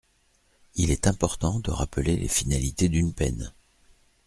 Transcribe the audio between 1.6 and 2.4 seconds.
rappeler les